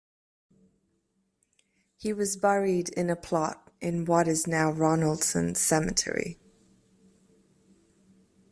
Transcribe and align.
He 1.97 2.11
was 2.11 2.35
buried 2.35 2.89
in 2.89 3.11
a 3.11 3.15
plot 3.15 3.71
in 3.81 4.05
what 4.05 4.27
is 4.27 4.47
now 4.47 4.71
Ronaldson's 4.71 5.59
Cemetery. 5.59 6.39